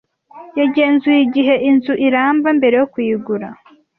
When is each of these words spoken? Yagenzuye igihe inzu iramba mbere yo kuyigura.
Yagenzuye 0.59 1.19
igihe 1.27 1.53
inzu 1.69 1.93
iramba 2.07 2.47
mbere 2.57 2.75
yo 2.81 2.87
kuyigura. 2.93 3.47